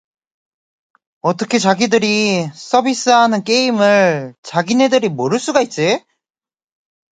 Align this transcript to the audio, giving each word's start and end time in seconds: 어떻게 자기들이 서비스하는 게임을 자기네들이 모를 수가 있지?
어떻게 1.21 1.59
자기들이 1.59 2.47
서비스하는 2.55 3.43
게임을 3.43 4.33
자기네들이 4.41 5.09
모를 5.09 5.37
수가 5.37 5.61
있지? 5.61 6.03